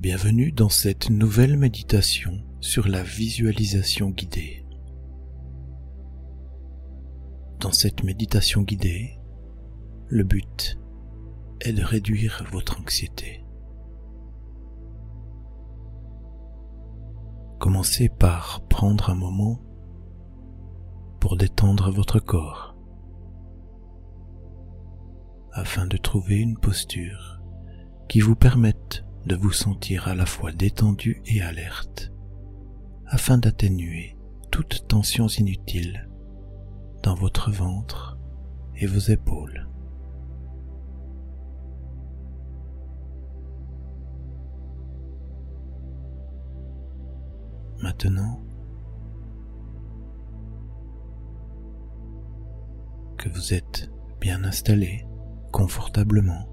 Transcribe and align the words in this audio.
Bienvenue 0.00 0.52
dans 0.52 0.68
cette 0.68 1.10
nouvelle 1.10 1.56
méditation 1.56 2.40
sur 2.60 2.86
la 2.86 3.02
visualisation 3.02 4.10
guidée. 4.10 4.64
Dans 7.58 7.72
cette 7.72 8.04
méditation 8.04 8.62
guidée, 8.62 9.18
le 10.06 10.22
but 10.22 10.78
est 11.62 11.72
de 11.72 11.82
réduire 11.82 12.44
votre 12.52 12.80
anxiété. 12.80 13.44
Commencez 17.58 18.08
par 18.08 18.60
prendre 18.68 19.10
un 19.10 19.16
moment 19.16 19.60
pour 21.18 21.36
détendre 21.36 21.90
votre 21.90 22.20
corps 22.20 22.76
afin 25.50 25.88
de 25.88 25.96
trouver 25.96 26.36
une 26.36 26.56
posture 26.56 27.42
qui 28.08 28.20
vous 28.20 28.36
permette 28.36 29.04
de 29.28 29.36
vous 29.36 29.52
sentir 29.52 30.08
à 30.08 30.14
la 30.14 30.24
fois 30.24 30.52
détendu 30.52 31.20
et 31.26 31.42
alerte, 31.42 32.10
afin 33.06 33.36
d'atténuer 33.36 34.16
toutes 34.50 34.88
tensions 34.88 35.28
inutiles 35.28 36.08
dans 37.02 37.14
votre 37.14 37.50
ventre 37.52 38.18
et 38.74 38.86
vos 38.86 38.98
épaules. 38.98 39.68
Maintenant 47.82 48.40
que 53.18 53.28
vous 53.28 53.52
êtes 53.52 53.90
bien 54.20 54.42
installé 54.44 55.06
confortablement, 55.52 56.48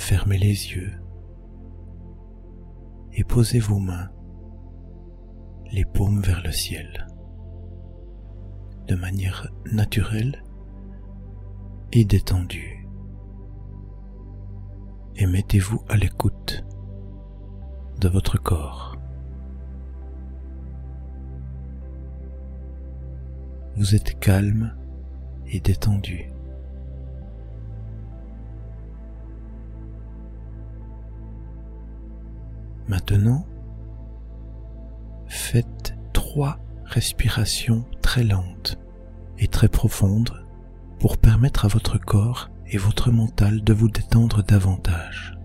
fermez 0.00 0.38
les 0.38 0.72
yeux 0.72 0.92
et 3.12 3.22
posez 3.22 3.58
vos 3.58 3.78
mains, 3.78 4.08
les 5.70 5.84
paumes 5.84 6.20
vers 6.20 6.42
le 6.42 6.50
ciel, 6.50 7.06
de 8.88 8.94
manière 8.94 9.52
naturelle 9.70 10.42
et 11.92 12.04
détendue. 12.04 12.88
Et 15.16 15.26
mettez-vous 15.26 15.82
à 15.88 15.96
l'écoute 15.96 16.64
de 18.00 18.08
votre 18.08 18.40
corps. 18.40 18.96
Vous 23.76 23.94
êtes 23.94 24.18
calme 24.18 24.74
et 25.46 25.60
détendu. 25.60 26.30
Maintenant, 32.90 33.46
faites 35.28 35.94
trois 36.12 36.58
respirations 36.86 37.84
très 38.02 38.24
lentes 38.24 38.80
et 39.38 39.46
très 39.46 39.68
profondes 39.68 40.44
pour 40.98 41.16
permettre 41.16 41.66
à 41.66 41.68
votre 41.68 41.98
corps 41.98 42.50
et 42.66 42.78
votre 42.78 43.12
mental 43.12 43.62
de 43.62 43.72
vous 43.72 43.88
détendre 43.88 44.42
davantage. 44.42 45.38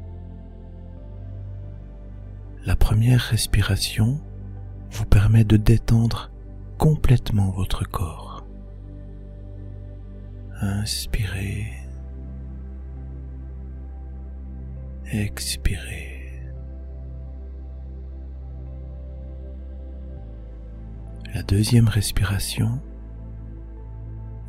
La 2.65 2.75
première 2.75 3.21
respiration 3.21 4.19
vous 4.89 5.05
permet 5.05 5.43
de 5.43 5.57
détendre 5.57 6.31
complètement 6.79 7.51
votre 7.51 7.87
corps. 7.87 8.43
Inspirez. 10.61 11.67
Expirez. 15.11 16.14
La 21.35 21.43
deuxième 21.43 21.89
respiration 21.89 22.79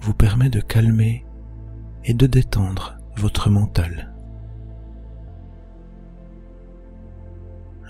vous 0.02 0.14
permet 0.14 0.50
de 0.50 0.60
calmer 0.60 1.26
et 2.04 2.14
de 2.14 2.28
détendre 2.28 2.96
votre 3.16 3.50
mental. 3.50 4.14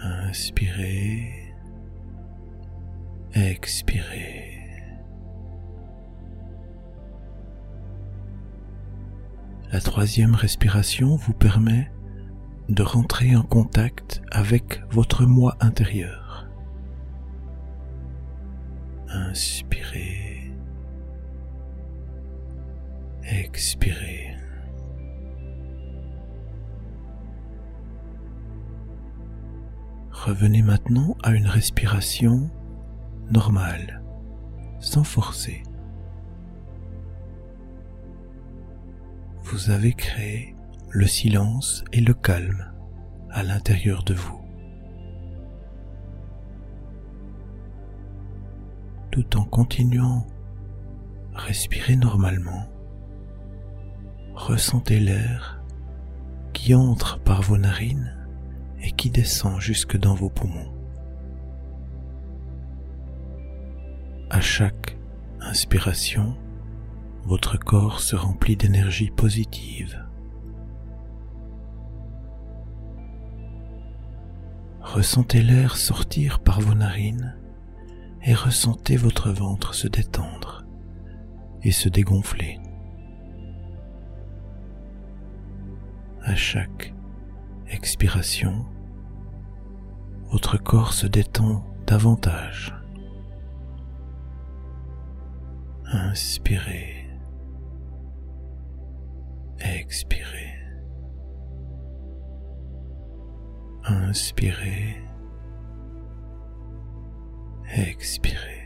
Inspirez, 0.03 1.31
expirez. 3.35 4.61
La 9.73 9.81
troisième 9.81 10.35
respiration 10.35 11.17
vous 11.17 11.35
permet 11.35 11.93
de 12.71 12.83
rentrer 12.83 13.37
en 13.37 13.43
contact 13.43 14.23
avec 14.31 14.81
votre 14.91 15.27
moi 15.27 15.55
intérieur. 15.61 16.26
Inspirez. 19.37 20.51
Expirez. 23.23 24.35
Revenez 30.11 30.63
maintenant 30.63 31.19
à 31.23 31.33
une 31.33 31.49
respiration 31.49 32.49
normale, 33.31 34.03
sans 34.81 35.05
forcer. 35.05 35.63
Vous 39.43 39.69
avez 39.69 39.93
créé 39.93 40.55
le 40.89 41.07
silence 41.07 41.85
et 41.93 42.01
le 42.01 42.15
calme 42.15 42.73
à 43.29 43.43
l'intérieur 43.43 44.03
de 44.03 44.15
vous. 44.15 44.46
En 49.35 49.45
continuant 49.45 50.27
à 51.35 51.41
respirer 51.41 51.97
normalement. 51.97 52.69
Ressentez 54.35 55.01
l'air 55.01 55.63
qui 56.53 56.75
entre 56.75 57.19
par 57.21 57.43
vos 57.43 57.59
narines 57.59 58.15
et 58.81 58.91
qui 58.91 59.11
descend 59.11 59.61
jusque 59.61 59.97
dans 59.97 60.15
vos 60.15 60.29
poumons. 60.29 60.73
À 64.31 64.41
chaque 64.41 64.99
inspiration, 65.41 66.37
votre 67.25 67.59
corps 67.59 68.01
se 68.01 68.17
remplit 68.17 68.57
d'énergie 68.57 69.11
positive. 69.11 70.05
Ressentez 74.81 75.43
l'air 75.43 75.77
sortir 75.77 76.41
par 76.41 76.61
vos 76.61 76.75
narines 76.75 77.37
et 78.23 78.35
ressentez 78.35 78.97
votre 78.97 79.31
ventre 79.31 79.75
se 79.75 79.89
détendre 79.89 80.65
et 81.63 81.73
se 81.73 81.89
dégonfler. 81.89 82.59
À 86.23 86.35
chaque 86.35 86.93
expiration, 87.69 88.67
votre 90.31 90.59
corps 90.59 90.93
se 90.93 91.07
détend 91.07 91.65
davantage. 91.87 92.75
Inspirez. 95.93 97.09
Expirez. 99.61 100.53
Inspirez. 103.85 104.97
Expirez. 107.79 108.63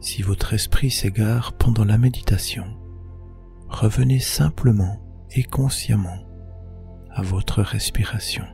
Si 0.00 0.22
votre 0.22 0.54
esprit 0.54 0.90
s'égare 0.90 1.52
pendant 1.58 1.84
la 1.84 1.98
méditation, 1.98 2.64
revenez 3.68 4.18
simplement 4.18 5.02
et 5.32 5.42
consciemment 5.42 6.24
à 7.10 7.20
votre 7.20 7.60
respiration. 7.60 8.46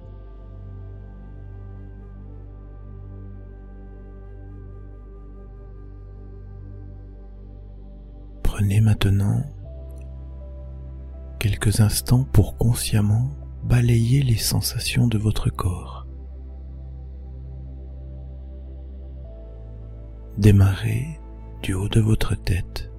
Prenez 8.43 8.81
maintenant 8.81 9.45
quelques 11.39 11.79
instants 11.79 12.25
pour 12.25 12.57
consciemment 12.57 13.31
balayez 13.65 14.23
les 14.23 14.37
sensations 14.37 15.07
de 15.07 15.19
votre 15.19 15.51
corps. 15.51 16.07
Démarrez 20.39 21.21
du 21.63 21.75
haut 21.75 21.89
de 21.89 22.01
votre 22.01 22.35
tête 22.35 22.91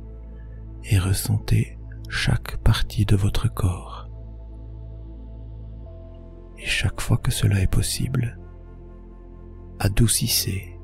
et 0.86 0.98
ressentez 1.00 1.78
chaque 2.10 2.58
partie 2.58 3.06
de 3.06 3.16
votre 3.16 3.52
corps. 3.52 4.10
Et 6.58 6.66
chaque 6.66 7.02
fois 7.02 7.18
que 7.18 7.32
cela 7.32 7.60
est 7.60 7.72
possible, 7.72 8.40
adoucissez 9.80 10.80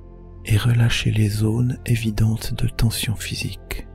et 0.45 0.57
relâchez 0.57 1.11
les 1.11 1.29
zones 1.29 1.79
évidentes 1.85 2.53
de 2.53 2.67
tension 2.67 3.15
physique. 3.15 3.85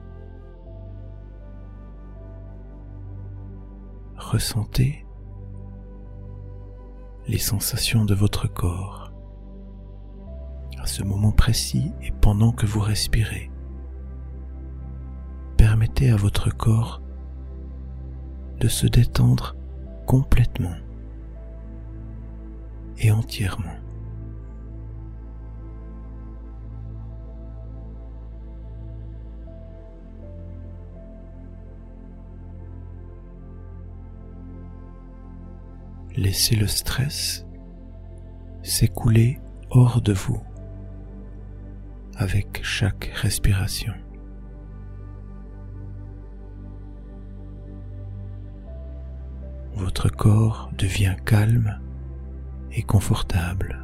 ressentez 4.34 5.03
les 7.26 7.38
sensations 7.38 8.04
de 8.04 8.14
votre 8.14 8.48
corps 8.48 9.12
à 10.78 10.86
ce 10.86 11.02
moment 11.02 11.32
précis 11.32 11.92
et 12.02 12.10
pendant 12.10 12.52
que 12.52 12.66
vous 12.66 12.80
respirez. 12.80 13.50
Permettez 15.56 16.10
à 16.10 16.16
votre 16.16 16.54
corps 16.54 17.00
de 18.60 18.68
se 18.68 18.86
détendre 18.86 19.56
complètement 20.06 20.76
et 22.98 23.10
entièrement. 23.10 23.83
Laissez 36.16 36.54
le 36.54 36.68
stress 36.68 37.44
s'écouler 38.62 39.40
hors 39.70 40.00
de 40.00 40.12
vous 40.12 40.40
avec 42.16 42.60
chaque 42.62 43.10
respiration. 43.14 43.92
Votre 49.74 50.08
corps 50.08 50.70
devient 50.78 51.16
calme 51.24 51.80
et 52.70 52.82
confortable. 52.82 53.80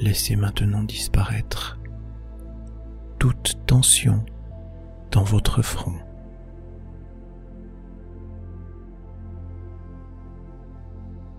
Laissez 0.00 0.36
maintenant 0.36 0.84
disparaître 0.84 1.77
toute 3.18 3.58
tension 3.66 4.24
dans 5.10 5.24
votre 5.24 5.62
front. 5.62 5.94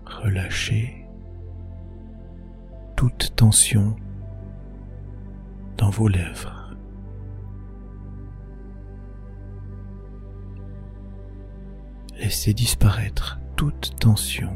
Relâchez 0.04 1.06
toute 2.96 3.34
tension 3.34 3.96
dans 5.78 5.88
vos 5.88 6.08
lèvres. 6.08 6.74
Laissez 12.18 12.52
disparaître 12.52 13.40
toute 13.56 13.96
tension 13.98 14.52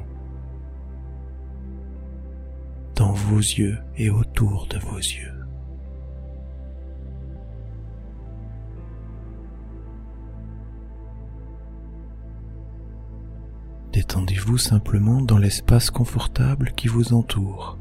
dans 2.94 3.12
vos 3.12 3.38
yeux 3.38 3.79
et 3.97 4.11
autour 4.11 4.67
de 4.67 4.79
vos 4.79 4.99
yeux. 4.99 5.44
Détendez-vous 13.94 14.58
simplement 14.58 15.23
dans 15.23 15.38
l'espace 15.38 15.88
confortable 15.88 16.73
qui 16.73 16.88
vous 16.88 17.14
entoure. 17.14 17.79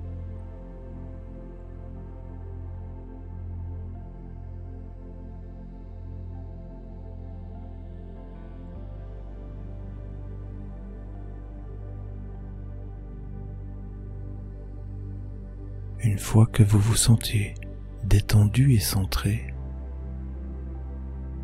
Une 16.04 16.20
fois 16.20 16.46
que 16.46 16.62
vous 16.62 16.78
vous 16.78 16.96
sentez 16.96 17.56
détendu 18.04 18.74
et 18.74 18.80
centré, 18.80 19.52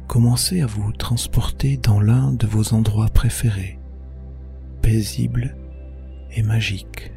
commencez 0.06 0.62
à 0.62 0.68
vous 0.68 0.92
transporter 0.92 1.78
dans 1.78 2.00
l'un 2.00 2.34
de 2.34 2.46
vos 2.46 2.76
endroits 2.76 3.10
préférés, 3.10 3.79
paisible 4.82 5.56
et 6.32 6.44
magique. 6.44 7.12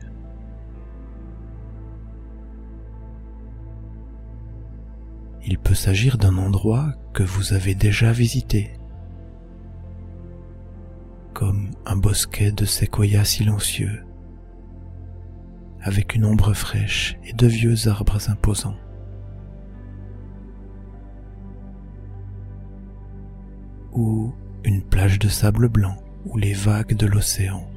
Il 5.44 5.59
peut 5.59 5.75
s'agir 5.75 6.19
d'un 6.19 6.37
endroit 6.38 6.93
que 7.12 7.23
vous 7.23 7.53
avez 7.53 7.75
déjà 7.75 8.12
visité, 8.12 8.73
comme 11.35 11.70
un 11.85 11.97
bosquet 11.97 12.53
de 12.53 12.64
séquoias 12.64 13.25
silencieux 13.25 14.05
avec 15.82 16.14
une 16.14 16.25
ombre 16.25 16.55
fraîche 16.55 17.19
et 17.25 17.32
de 17.32 17.47
vieux 17.47 17.88
arbres 17.88 18.31
imposants. 18.31 18.76
Ou 23.93 24.32
une 24.64 24.82
plage 24.82 25.19
de 25.19 25.29
sable 25.29 25.69
blanc 25.69 25.97
où 26.27 26.39
les 26.39 26.53
vagues 26.53 26.95
de 26.95 27.07
l'océan 27.07 27.69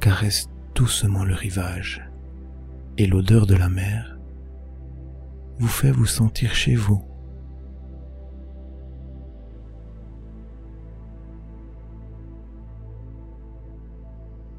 caressent 0.00 0.48
doucement 0.74 1.24
le 1.24 1.34
rivage 1.34 2.08
et 2.96 3.06
l'odeur 3.06 3.46
de 3.46 3.54
la 3.54 3.68
mer 3.68 4.18
vous 5.58 5.68
fait 5.68 5.90
vous 5.90 6.06
sentir 6.06 6.54
chez 6.54 6.74
vous. 6.74 7.02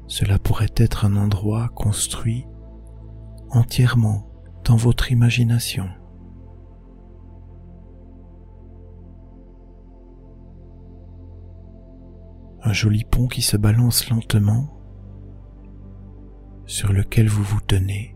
Cela 0.06 0.38
pourrait 0.38 0.74
être 0.76 1.04
un 1.04 1.16
endroit 1.16 1.68
construit 1.68 2.44
entièrement 3.50 4.26
dans 4.64 4.76
votre 4.76 5.12
imagination. 5.12 5.88
Un 12.70 12.72
joli 12.72 13.02
pont 13.02 13.26
qui 13.26 13.42
se 13.42 13.56
balance 13.56 14.08
lentement, 14.10 14.70
sur 16.66 16.92
lequel 16.92 17.26
vous 17.26 17.42
vous 17.42 17.60
tenez, 17.60 18.14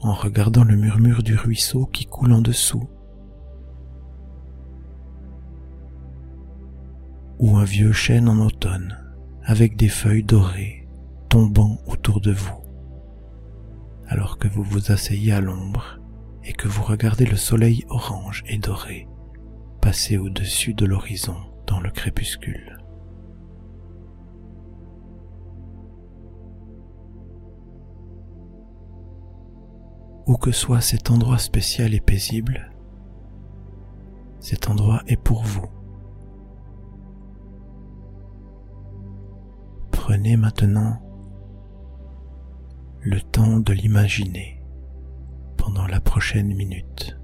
en 0.00 0.14
regardant 0.14 0.64
le 0.64 0.74
murmure 0.74 1.22
du 1.22 1.36
ruisseau 1.36 1.84
qui 1.84 2.06
coule 2.06 2.32
en 2.32 2.40
dessous, 2.40 2.88
ou 7.40 7.58
un 7.58 7.64
vieux 7.64 7.92
chêne 7.92 8.26
en 8.26 8.38
automne 8.38 8.96
avec 9.44 9.76
des 9.76 9.90
feuilles 9.90 10.24
dorées 10.24 10.88
tombant 11.28 11.76
autour 11.86 12.22
de 12.22 12.32
vous 12.32 12.62
alors 14.06 14.38
que 14.38 14.48
vous 14.48 14.62
vous 14.62 14.92
asseyez 14.92 15.32
à 15.32 15.42
l'ombre 15.42 16.00
et 16.42 16.54
que 16.54 16.68
vous 16.68 16.84
regardez 16.84 17.26
le 17.26 17.36
soleil 17.36 17.84
orange 17.90 18.44
et 18.48 18.56
doré 18.56 19.06
passer 19.82 20.16
au-dessus 20.16 20.72
de 20.72 20.86
l'horizon 20.86 21.36
le 21.80 21.90
crépuscule. 21.90 22.78
Où 30.26 30.36
que 30.36 30.50
soit 30.50 30.80
cet 30.80 31.10
endroit 31.10 31.38
spécial 31.38 31.94
et 31.94 32.00
paisible, 32.00 32.72
cet 34.40 34.68
endroit 34.68 35.02
est 35.06 35.16
pour 35.16 35.42
vous. 35.42 35.66
Prenez 39.90 40.36
maintenant 40.36 41.00
le 43.00 43.20
temps 43.20 43.58
de 43.58 43.72
l'imaginer 43.72 44.62
pendant 45.56 45.86
la 45.86 46.00
prochaine 46.00 46.54
minute. 46.54 47.16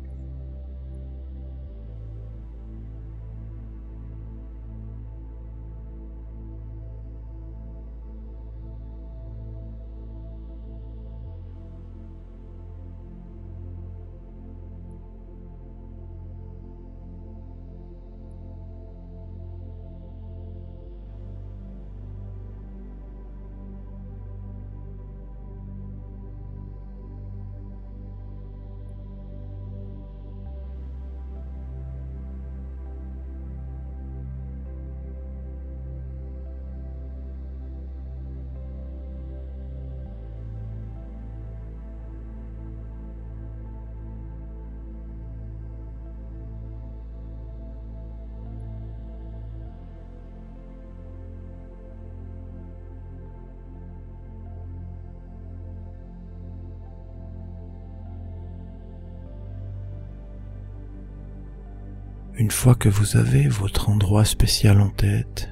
Une 62.42 62.50
fois 62.50 62.74
que 62.74 62.88
vous 62.88 63.16
avez 63.16 63.46
votre 63.46 63.88
endroit 63.88 64.24
spécial 64.24 64.80
en 64.80 64.88
tête, 64.88 65.48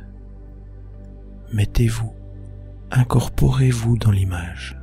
mettez-vous, 1.52 2.12
incorporez-vous 2.90 3.96
dans 3.96 4.10
l'image. 4.10 4.76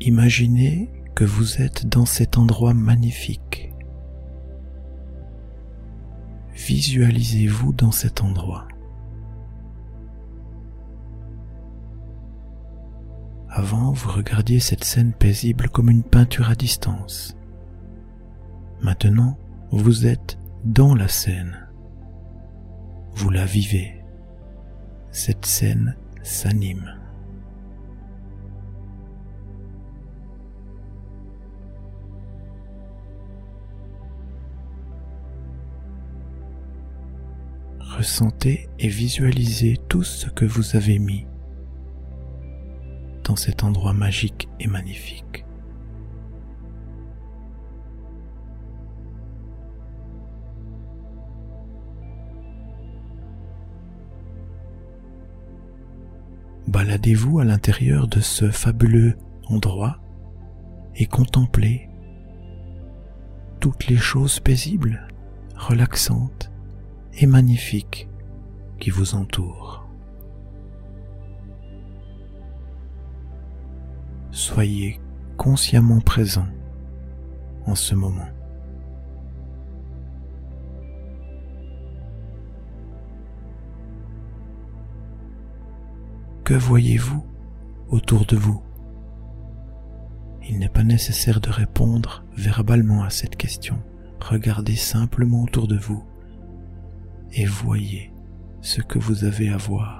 Imaginez 0.00 0.92
que 1.16 1.24
vous 1.24 1.60
êtes 1.60 1.84
dans 1.84 2.06
cet 2.06 2.38
endroit 2.38 2.74
magnifique. 2.74 3.72
Visualisez-vous 6.52 7.72
dans 7.72 7.90
cet 7.90 8.22
endroit. 8.22 8.68
Avant, 13.50 13.90
vous 13.90 14.12
regardiez 14.12 14.60
cette 14.60 14.84
scène 14.84 15.12
paisible 15.12 15.68
comme 15.70 15.90
une 15.90 16.04
peinture 16.04 16.50
à 16.50 16.54
distance. 16.54 17.34
Maintenant, 18.80 19.36
vous 19.70 20.06
êtes 20.06 20.38
dans 20.64 20.94
la 20.94 21.08
scène. 21.08 21.68
Vous 23.14 23.30
la 23.30 23.44
vivez. 23.44 24.04
Cette 25.10 25.46
scène 25.46 25.96
s'anime. 26.22 26.94
Ressentez 37.80 38.68
et 38.78 38.86
visualisez 38.86 39.76
tout 39.88 40.04
ce 40.04 40.28
que 40.28 40.44
vous 40.44 40.76
avez 40.76 41.00
mis 41.00 41.26
dans 43.24 43.34
cet 43.34 43.64
endroit 43.64 43.92
magique 43.92 44.48
et 44.60 44.68
magnifique. 44.68 45.44
Baladez-vous 56.68 57.40
à 57.40 57.44
l'intérieur 57.44 58.06
de 58.06 58.20
ce 58.20 58.50
fabuleux 58.50 59.16
endroit 59.48 59.98
et 60.94 61.06
contemplez 61.06 61.88
toutes 63.58 63.88
les 63.88 63.96
choses 63.96 64.38
paisibles, 64.38 65.08
relaxantes 65.56 66.52
et 67.14 67.26
magnifiques 67.26 68.08
qui 68.78 68.90
vous 68.90 69.14
entourent. 69.14 69.88
soyez 74.38 75.00
consciemment 75.36 76.00
présent 76.00 76.46
en 77.66 77.74
ce 77.74 77.94
moment. 77.94 78.28
Que 86.48 86.54
voyez-vous 86.54 87.22
autour 87.90 88.24
de 88.24 88.34
vous? 88.34 88.62
Il 90.48 90.58
n'est 90.58 90.70
pas 90.70 90.82
nécessaire 90.82 91.42
de 91.42 91.50
répondre 91.50 92.24
verbalement 92.38 93.02
à 93.02 93.10
cette 93.10 93.36
question. 93.36 93.82
Regardez 94.18 94.74
simplement 94.74 95.42
autour 95.42 95.68
de 95.68 95.76
vous 95.76 96.02
et 97.32 97.44
voyez 97.44 98.14
ce 98.62 98.80
que 98.80 98.98
vous 98.98 99.24
avez 99.24 99.50
à 99.50 99.58
voir. 99.58 99.97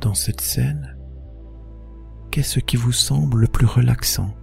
Dans 0.00 0.14
cette 0.14 0.40
scène, 0.40 0.96
qu'est-ce 2.30 2.58
qui 2.60 2.76
vous 2.76 2.92
semble 2.92 3.40
le 3.40 3.46
plus 3.46 3.66
relaxant? 3.66 4.34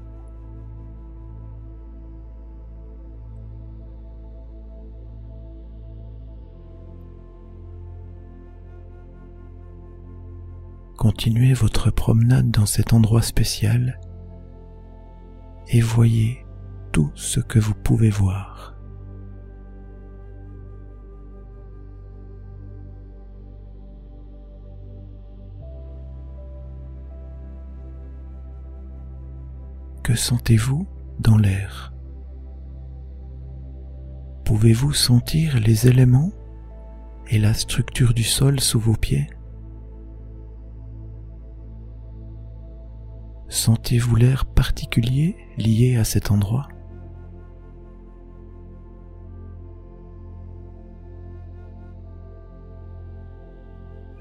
Continuez 10.98 11.54
votre 11.54 11.92
promenade 11.92 12.52
dans 12.52 12.66
cet 12.66 12.94
endroit 12.94 13.22
spécial 13.22 14.00
et 15.70 15.82
voyez 15.82 16.46
tout 16.92 17.12
ce 17.16 17.40
que 17.40 17.60
vous 17.60 17.76
pouvez 17.76 18.10
voir. 18.10 18.77
Que 30.08 30.16
sentez-vous 30.16 30.88
dans 31.20 31.38
l'air? 31.38 31.94
Pouvez-vous 34.46 34.94
sentir 34.94 35.60
les 35.60 35.90
éléments 35.90 36.32
et 37.28 37.38
la 37.38 37.54
structure 37.54 38.14
du 38.14 38.24
sol 38.24 38.62
sous 38.62 38.80
vos 38.80 38.96
pieds? 38.96 39.30
Sentez-vous 43.50 44.16
l'air 44.16 44.46
particulier 44.46 45.36
lié 45.58 45.98
à 45.98 46.06
cet 46.06 46.32
endroit? 46.32 46.70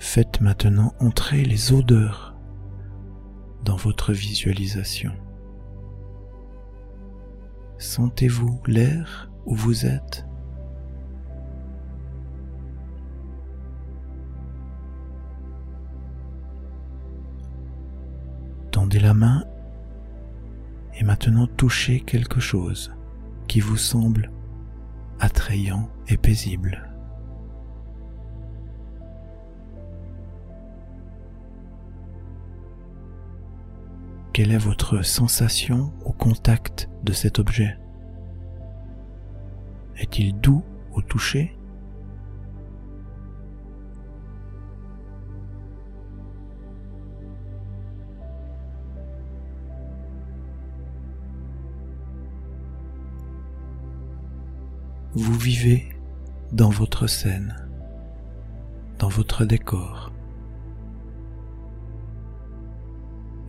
Faites 0.00 0.40
maintenant 0.40 0.94
entrer 0.98 1.44
les 1.44 1.72
odeurs 1.72 2.36
dans 3.62 3.76
votre 3.76 4.12
visualisation. 4.12 5.12
Sentez-vous 7.78 8.60
l'air 8.66 9.30
où 9.44 9.54
vous 9.54 9.84
êtes? 9.86 10.26
Tendez 18.70 18.98
la 18.98 19.14
main 19.14 19.44
et 20.98 21.04
maintenant 21.04 21.46
touchez 21.46 22.00
quelque 22.00 22.40
chose 22.40 22.94
qui 23.48 23.60
vous 23.60 23.76
semble 23.76 24.30
attrayant 25.20 25.88
et 26.08 26.16
paisible. 26.16 26.95
Quelle 34.36 34.52
est 34.52 34.58
votre 34.58 35.00
sensation 35.00 35.94
au 36.04 36.12
contact 36.12 36.90
de 37.04 37.14
cet 37.14 37.38
objet? 37.38 37.78
Est-il 39.96 40.38
doux 40.38 40.62
au 40.92 41.00
toucher? 41.00 41.56
Vous 55.14 55.32
vivez 55.32 55.88
dans 56.52 56.68
votre 56.68 57.06
scène, 57.06 57.56
dans 58.98 59.08
votre 59.08 59.46
décor. 59.46 60.12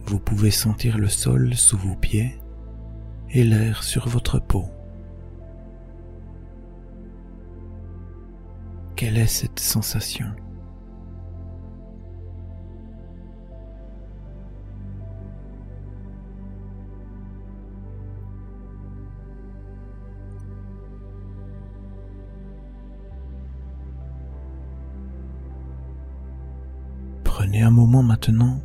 Vous 0.09 0.19
pouvez 0.19 0.51
sentir 0.51 0.97
le 0.97 1.09
sol 1.09 1.53
sous 1.53 1.77
vos 1.77 1.95
pieds 1.95 2.39
et 3.29 3.43
l'air 3.43 3.83
sur 3.83 4.07
votre 4.07 4.39
peau. 4.39 4.63
Quelle 8.95 9.17
est 9.17 9.27
cette 9.27 9.59
sensation? 9.59 10.27
Prenez 27.25 27.61
un 27.61 27.71
moment 27.71 28.03
maintenant 28.03 28.61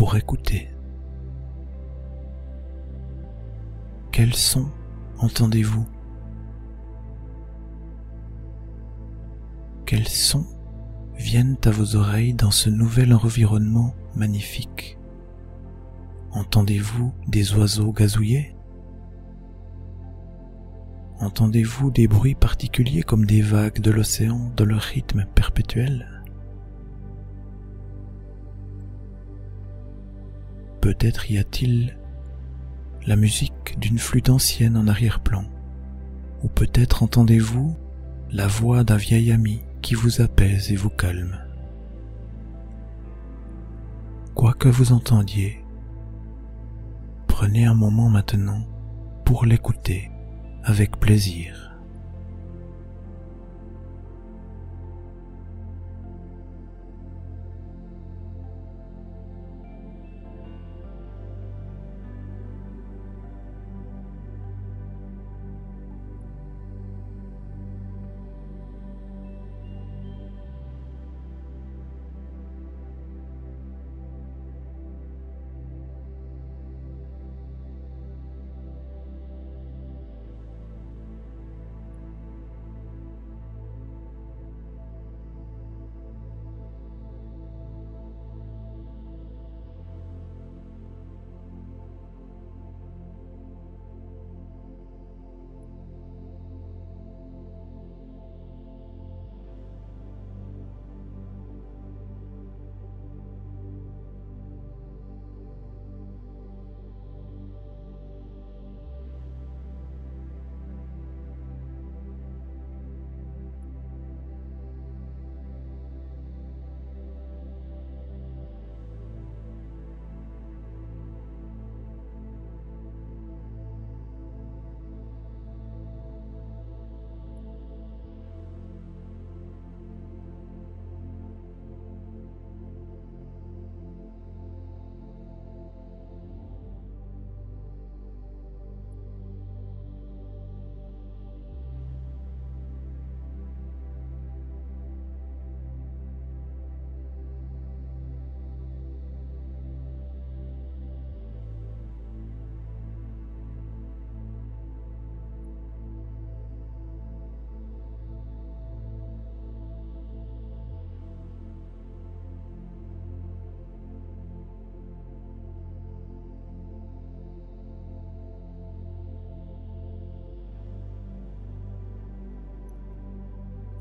pour 0.00 0.16
écouter. 0.16 0.70
Quels 4.12 4.32
sons 4.32 4.70
entendez-vous? 5.18 5.86
Quels 9.84 10.08
sons 10.08 10.46
viennent 11.16 11.58
à 11.66 11.70
vos 11.70 11.96
oreilles 11.96 12.32
dans 12.32 12.50
ce 12.50 12.70
nouvel 12.70 13.12
environnement 13.12 13.94
magnifique? 14.16 14.96
Entendez-vous 16.30 17.12
des 17.28 17.52
oiseaux 17.52 17.92
gazouiller? 17.92 18.56
Entendez-vous 21.18 21.90
des 21.90 22.08
bruits 22.08 22.34
particuliers 22.34 23.02
comme 23.02 23.26
des 23.26 23.42
vagues 23.42 23.80
de 23.80 23.90
l'océan 23.90 24.50
dans 24.56 24.64
leur 24.64 24.80
rythme 24.80 25.26
perpétuel? 25.34 26.19
Peut-être 30.90 31.30
y 31.30 31.38
a-t-il 31.38 31.96
la 33.06 33.14
musique 33.14 33.78
d'une 33.78 34.00
flûte 34.00 34.28
ancienne 34.28 34.76
en 34.76 34.88
arrière-plan, 34.88 35.44
ou 36.42 36.48
peut-être 36.48 37.04
entendez-vous 37.04 37.76
la 38.32 38.48
voix 38.48 38.82
d'un 38.82 38.96
vieil 38.96 39.30
ami 39.30 39.62
qui 39.82 39.94
vous 39.94 40.20
apaise 40.20 40.72
et 40.72 40.74
vous 40.74 40.90
calme. 40.90 41.38
Quoi 44.34 44.52
que 44.52 44.68
vous 44.68 44.90
entendiez, 44.90 45.64
prenez 47.28 47.66
un 47.66 47.74
moment 47.74 48.08
maintenant 48.08 48.66
pour 49.24 49.46
l'écouter 49.46 50.10
avec 50.64 50.98
plaisir. 50.98 51.69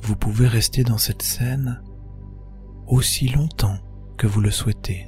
Vous 0.09 0.15
pouvez 0.15 0.47
rester 0.47 0.83
dans 0.83 0.97
cette 0.97 1.21
scène 1.21 1.83
aussi 2.87 3.27
longtemps 3.27 3.77
que 4.17 4.25
vous 4.25 4.41
le 4.41 4.49
souhaitez, 4.49 5.07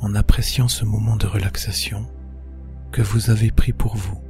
en 0.00 0.16
appréciant 0.16 0.66
ce 0.66 0.84
moment 0.84 1.14
de 1.14 1.28
relaxation 1.28 2.04
que 2.90 3.02
vous 3.02 3.30
avez 3.30 3.52
pris 3.52 3.72
pour 3.72 3.94
vous. 3.94 4.20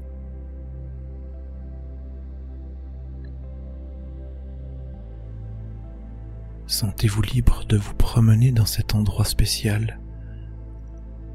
Sentez-vous 6.67 7.23
libre 7.23 7.65
de 7.65 7.79
vous 7.79 7.95
promener 7.95 8.53
dans 8.53 8.67
cet 8.67 8.95
endroit 8.95 9.25
spécial 9.25 9.99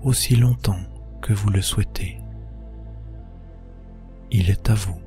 aussi 0.03 0.35
longtemps 0.35 0.85
que 1.23 1.33
vous 1.33 1.49
le 1.49 1.63
souhaitez. 1.63 2.19
Il 4.29 4.51
est 4.51 4.69
à 4.69 4.75
vous. 4.75 5.06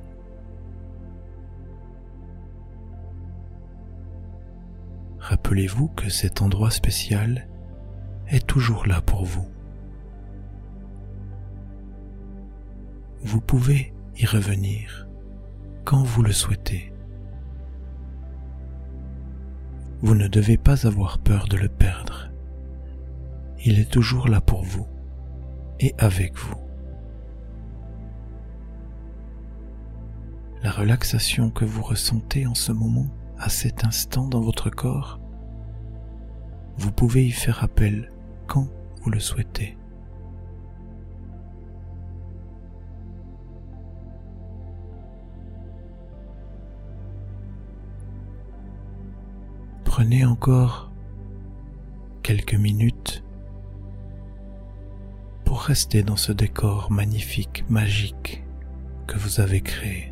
Rappelez-vous 5.21 5.87
que 5.89 6.09
cet 6.09 6.41
endroit 6.41 6.71
spécial 6.71 7.47
est 8.27 8.45
toujours 8.45 8.87
là 8.87 9.01
pour 9.01 9.23
vous. 9.23 9.47
Vous 13.23 13.39
pouvez 13.39 13.93
y 14.17 14.25
revenir 14.25 15.07
quand 15.85 16.03
vous 16.03 16.23
le 16.23 16.31
souhaitez. 16.31 16.91
Vous 20.01 20.15
ne 20.15 20.27
devez 20.27 20.57
pas 20.57 20.87
avoir 20.87 21.19
peur 21.19 21.47
de 21.47 21.57
le 21.57 21.69
perdre. 21.69 22.31
Il 23.63 23.79
est 23.79 23.91
toujours 23.91 24.27
là 24.27 24.41
pour 24.41 24.63
vous 24.63 24.87
et 25.79 25.93
avec 25.99 26.35
vous. 26.35 26.57
La 30.63 30.71
relaxation 30.71 31.51
que 31.51 31.65
vous 31.65 31.83
ressentez 31.83 32.47
en 32.47 32.55
ce 32.55 32.71
moment, 32.71 33.07
à 33.41 33.49
cet 33.49 33.85
instant 33.85 34.27
dans 34.27 34.39
votre 34.39 34.69
corps, 34.69 35.19
vous 36.77 36.91
pouvez 36.91 37.25
y 37.25 37.31
faire 37.31 37.63
appel 37.63 38.11
quand 38.47 38.67
vous 39.01 39.09
le 39.09 39.19
souhaitez. 39.19 39.77
Prenez 49.85 50.23
encore 50.23 50.91
quelques 52.21 52.53
minutes 52.53 53.23
pour 55.45 55.61
rester 55.61 56.03
dans 56.03 56.15
ce 56.15 56.31
décor 56.31 56.91
magnifique, 56.91 57.65
magique 57.69 58.43
que 59.07 59.17
vous 59.17 59.41
avez 59.41 59.61
créé. 59.61 60.10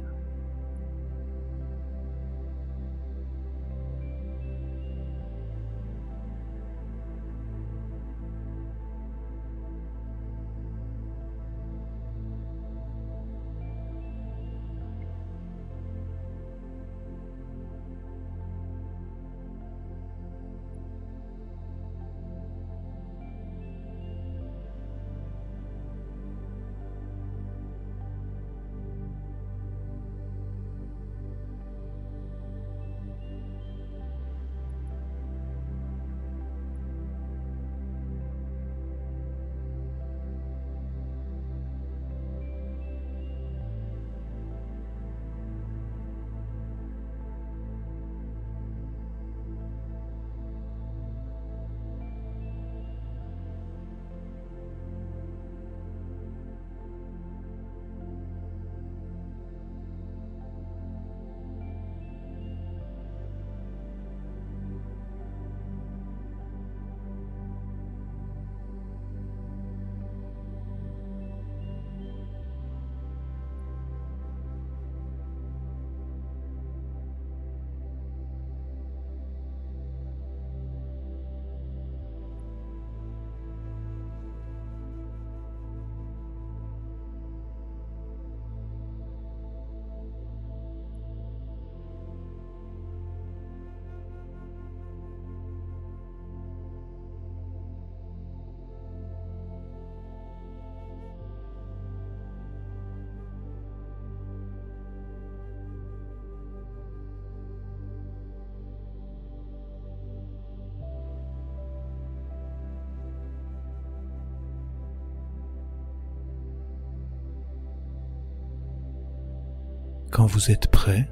Quand 120.12 120.26
vous 120.26 120.50
êtes 120.52 120.72
prêt, 120.72 121.10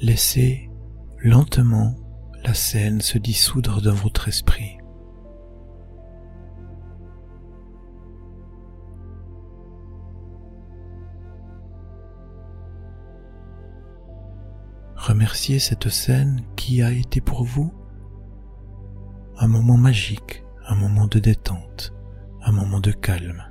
laissez 0.00 0.70
lentement 1.18 1.94
la 2.42 2.54
scène 2.54 3.00
se 3.00 3.18
dissoudre 3.18 3.82
dans 3.82 3.94
votre 3.94 4.28
esprit. 4.28 4.78
Remerciez 14.96 15.58
cette 15.58 15.88
scène 15.88 16.42
qui 16.56 16.82
a 16.82 16.90
été 16.90 17.20
pour 17.20 17.44
vous 17.44 17.72
un 19.38 19.46
moment 19.46 19.76
magique, 19.76 20.44
un 20.66 20.74
moment 20.74 21.06
de 21.06 21.18
détente, 21.18 21.92
un 22.42 22.52
moment 22.52 22.80
de 22.80 22.90
calme. 22.90 23.44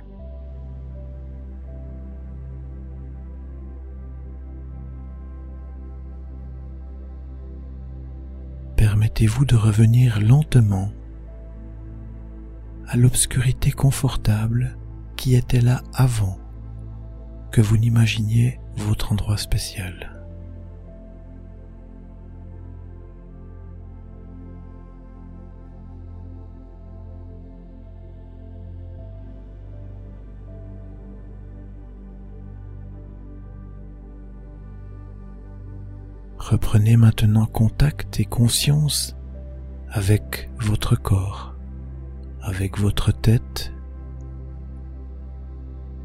Permettez-vous 8.96 9.44
de 9.44 9.56
revenir 9.56 10.22
lentement 10.22 10.90
à 12.88 12.96
l'obscurité 12.96 13.70
confortable 13.70 14.78
qui 15.16 15.34
était 15.34 15.60
là 15.60 15.82
avant 15.92 16.38
que 17.52 17.60
vous 17.60 17.76
n'imaginiez 17.76 18.58
votre 18.74 19.12
endroit 19.12 19.36
spécial. 19.36 20.15
Reprenez 36.66 36.96
maintenant 36.96 37.46
contact 37.46 38.18
et 38.18 38.24
conscience 38.24 39.16
avec 39.88 40.50
votre 40.58 40.96
corps, 40.96 41.54
avec 42.42 42.76
votre 42.76 43.12
tête, 43.12 43.72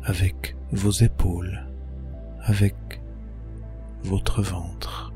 avec 0.04 0.56
vos 0.72 0.92
épaules, 0.92 1.68
avec 2.42 2.76
votre 4.04 4.44
ventre, 4.44 5.12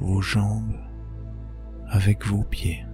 vos 0.00 0.22
jambes, 0.22 0.80
avec 1.88 2.26
vos 2.26 2.42
pieds. 2.42 2.86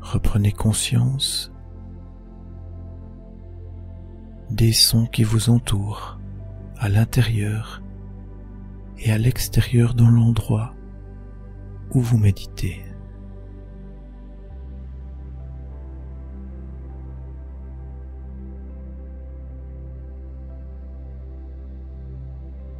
Reprenez 0.00 0.50
conscience 0.50 1.52
des 4.58 4.72
sons 4.72 5.06
qui 5.06 5.22
vous 5.22 5.50
entourent 5.50 6.18
à 6.78 6.88
l'intérieur 6.88 7.80
et 8.98 9.12
à 9.12 9.16
l'extérieur 9.16 9.94
dans 9.94 10.10
l'endroit 10.10 10.74
où 11.92 12.00
vous 12.00 12.18
méditez. 12.18 12.82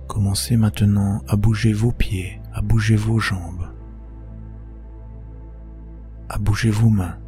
Commencez 0.09 0.57
maintenant 0.57 1.23
à 1.29 1.37
bouger 1.37 1.73
vos 1.73 1.93
pieds, 1.93 2.41
à 2.53 2.61
bouger 2.61 2.97
vos 2.97 3.21
jambes, 3.21 3.69
à 6.29 6.39
bouger 6.39 6.71
vos 6.71 6.91
mains, 6.91 7.19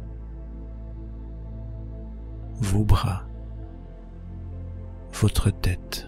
vos 2.59 2.83
bras, 2.83 3.30
votre 5.21 5.51
tête. 5.51 6.07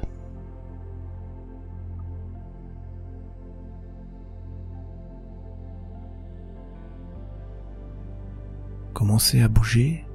Commencez 8.93 9.41
à 9.41 9.47
bouger 9.47 10.05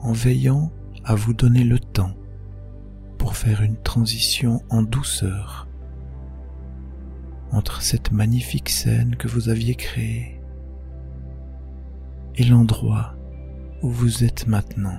en 0.00 0.12
veillant 0.12 0.72
à 1.04 1.14
vous 1.14 1.32
donner 1.32 1.62
le 1.62 1.78
temps 1.78 2.14
pour 3.18 3.36
faire 3.36 3.62
une 3.62 3.76
transition 3.76 4.62
en 4.68 4.82
douceur 4.82 5.68
entre 7.52 7.82
cette 7.82 8.10
magnifique 8.10 8.70
scène 8.70 9.14
que 9.16 9.28
vous 9.28 9.48
aviez 9.48 9.76
créée 9.76 10.40
et 12.36 12.44
l'endroit 12.44 13.14
où 13.82 13.90
vous 13.90 14.24
êtes 14.24 14.46
maintenant 14.46 14.98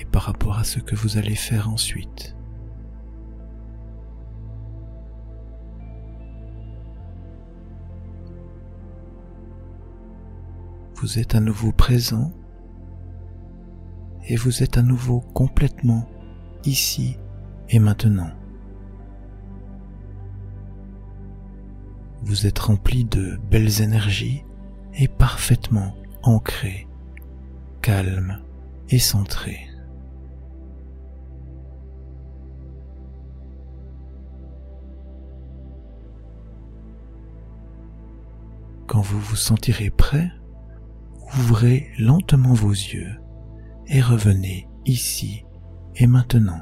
et 0.00 0.04
par 0.04 0.22
rapport 0.22 0.58
à 0.58 0.64
ce 0.64 0.80
que 0.80 0.94
vous 0.94 1.18
allez 1.18 1.34
faire 1.34 1.68
ensuite. 1.68 2.34
Vous 10.96 11.18
êtes 11.18 11.34
à 11.34 11.40
nouveau 11.40 11.70
présent 11.70 12.32
et 14.26 14.36
vous 14.36 14.62
êtes 14.62 14.76
à 14.78 14.82
nouveau 14.82 15.20
complètement 15.20 16.08
ici 16.64 17.16
et 17.68 17.78
maintenant. 17.78 18.30
Vous 22.22 22.46
êtes 22.46 22.58
rempli 22.58 23.04
de 23.04 23.38
belles 23.50 23.80
énergies 23.80 24.44
et 24.94 25.06
parfaitement 25.06 25.94
ancré, 26.24 26.88
calme 27.80 28.42
et 28.90 28.98
centré. 28.98 29.67
Vous 39.00 39.20
vous 39.20 39.36
sentirez 39.36 39.90
prêt, 39.90 40.30
ouvrez 41.38 41.88
lentement 41.98 42.52
vos 42.52 42.70
yeux 42.70 43.20
et 43.86 44.00
revenez 44.00 44.68
ici 44.86 45.44
et 45.94 46.06
maintenant. 46.06 46.60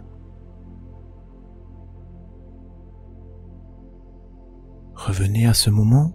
Revenez 4.94 5.46
à 5.46 5.54
ce 5.54 5.70
moment, 5.70 6.12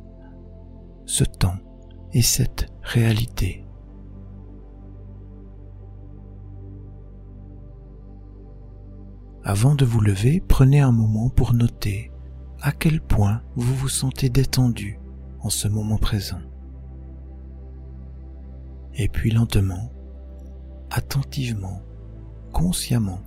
ce 1.06 1.24
temps 1.24 1.58
et 2.14 2.22
cette 2.22 2.72
réalité. 2.82 3.66
Avant 9.44 9.76
de 9.76 9.86
vous 9.86 10.02
lever, 10.02 10.44
prenez 10.48 10.82
un 10.82 10.92
moment 10.92 11.30
pour 11.30 11.54
noter 11.54 12.12
à 12.62 12.72
quel 12.72 13.02
point 13.02 13.42
vous 13.56 13.74
vous 13.74 13.90
sentez 13.90 14.30
détendu 14.30 15.01
en 15.42 15.50
ce 15.50 15.68
moment 15.68 15.98
présent. 15.98 16.42
Et 18.94 19.08
puis 19.08 19.32
lentement, 19.32 19.92
attentivement, 20.90 21.82
consciemment, 22.52 23.22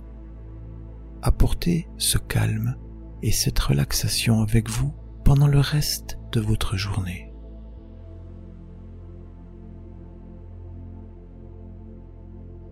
apportez 1.21 1.87
ce 1.97 2.17
calme 2.17 2.75
et 3.21 3.31
cette 3.31 3.59
relaxation 3.59 4.41
avec 4.41 4.69
vous 4.69 4.93
pendant 5.23 5.47
le 5.47 5.59
reste 5.59 6.19
de 6.31 6.39
votre 6.39 6.77
journée. 6.77 7.31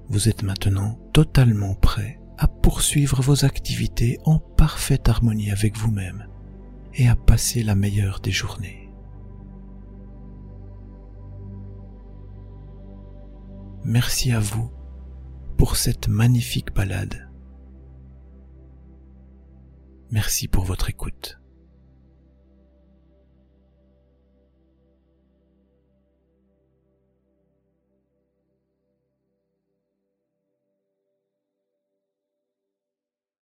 Vous 0.09 0.29
êtes 0.29 0.43
maintenant 0.43 0.99
totalement 1.11 1.73
prêt 1.73 2.19
à 2.37 2.47
poursuivre 2.47 3.21
vos 3.21 3.45
activités 3.45 4.19
en 4.25 4.37
parfaite 4.37 5.09
harmonie 5.09 5.49
avec 5.49 5.77
vous-même 5.77 6.27
et 6.93 7.07
à 7.07 7.15
passer 7.15 7.63
la 7.63 7.73
meilleure 7.73 8.19
des 8.19 8.31
journées. 8.31 8.82
Merci 13.85 14.31
à 14.31 14.39
vous 14.39 14.71
pour 15.57 15.75
cette 15.75 16.07
magnifique 16.07 16.73
balade. 16.73 17.29
Merci 20.09 20.47
pour 20.47 20.63
votre 20.63 20.89
écoute. 20.89 21.42